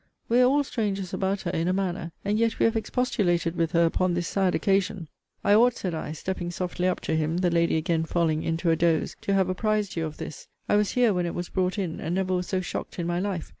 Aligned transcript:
We 0.29 0.39
are 0.39 0.45
all 0.45 0.63
strangers 0.63 1.13
about 1.13 1.41
her, 1.41 1.51
in 1.51 1.67
a 1.67 1.73
manner: 1.73 2.11
and 2.25 2.39
yet 2.39 2.57
we 2.57 2.63
have 2.63 2.75
expostulated 2.75 3.55
with 3.55 3.73
her 3.73 3.85
upon 3.85 4.15
this 4.15 4.27
sad 4.27 4.55
occasion. 4.55 5.09
I 5.43 5.53
ought, 5.53 5.75
said 5.75 5.93
I, 5.93 6.13
(stepping 6.13 6.49
softly 6.49 6.87
up 6.87 7.01
to 7.01 7.15
him, 7.15 7.37
the 7.37 7.51
lady 7.51 7.77
again 7.77 8.05
falling 8.05 8.41
into 8.41 8.71
a 8.71 8.75
doze,) 8.75 9.15
to 9.21 9.35
have 9.35 9.47
apprized 9.47 9.95
you 9.95 10.07
of 10.07 10.17
this. 10.17 10.47
I 10.67 10.75
was 10.75 10.93
here 10.93 11.13
when 11.13 11.27
it 11.27 11.35
was 11.35 11.49
brought 11.49 11.77
in, 11.77 11.99
and 12.01 12.15
never 12.15 12.33
was 12.33 12.47
so 12.47 12.61
shocked 12.61 12.97
in 12.97 13.05
my 13.05 13.19
life. 13.19 13.49